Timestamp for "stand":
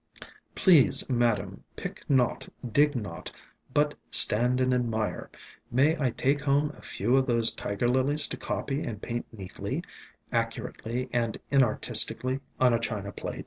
4.09-4.59